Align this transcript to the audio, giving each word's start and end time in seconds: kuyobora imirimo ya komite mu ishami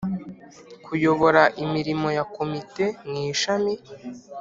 kuyobora 0.85 1.43
imirimo 1.63 2.07
ya 2.17 2.23
komite 2.35 2.85
mu 3.09 3.17
ishami 3.31 3.73